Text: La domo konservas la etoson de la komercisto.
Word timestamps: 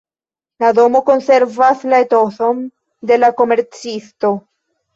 La 0.63 0.71
domo 0.77 1.01
konservas 1.09 1.85
la 1.93 2.01
etoson 2.07 2.65
de 3.13 3.21
la 3.23 3.33
komercisto. 3.45 4.37